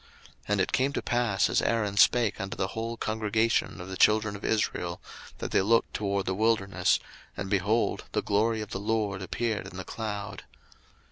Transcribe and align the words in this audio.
02:016:010 0.01 0.09
And 0.47 0.61
it 0.61 0.71
came 0.71 0.93
to 0.93 1.01
pass, 1.03 1.47
as 1.47 1.61
Aaron 1.61 1.95
spake 1.95 2.41
unto 2.41 2.57
the 2.57 2.69
whole 2.69 2.97
congregation 2.97 3.79
of 3.79 3.87
the 3.87 3.95
children 3.95 4.35
of 4.35 4.43
Israel, 4.43 4.99
that 5.37 5.51
they 5.51 5.61
looked 5.61 5.93
toward 5.93 6.25
the 6.25 6.33
wilderness, 6.33 6.97
and, 7.37 7.51
behold, 7.51 8.05
the 8.13 8.23
glory 8.23 8.61
of 8.61 8.71
the 8.71 8.79
LORD 8.79 9.21
appeared 9.21 9.67
in 9.67 9.77
the 9.77 9.85
cloud. 9.85 10.45